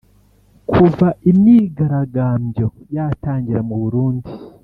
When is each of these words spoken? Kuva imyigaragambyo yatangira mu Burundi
Kuva 0.71 1.07
imyigaragambyo 1.29 2.67
yatangira 2.95 3.61
mu 3.67 3.75
Burundi 3.83 4.29